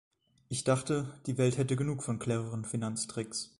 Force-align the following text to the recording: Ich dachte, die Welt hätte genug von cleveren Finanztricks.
Ich 0.49 0.63
dachte, 0.63 1.13
die 1.27 1.37
Welt 1.37 1.59
hätte 1.59 1.75
genug 1.75 2.01
von 2.01 2.17
cleveren 2.17 2.65
Finanztricks. 2.65 3.49